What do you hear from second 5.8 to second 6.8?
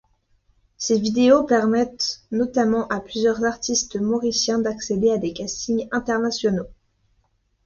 internationaux.